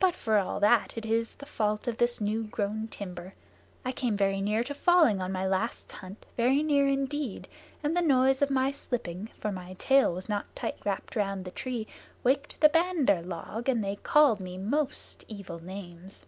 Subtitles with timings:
[0.00, 3.32] "But for all that, it is the fault of this new grown timber.
[3.84, 7.46] I came very near to falling on my last hunt very near indeed
[7.80, 11.52] and the noise of my slipping, for my tail was not tight wrapped around the
[11.52, 11.86] tree,
[12.24, 16.26] waked the Bandar log, and they called me most evil names."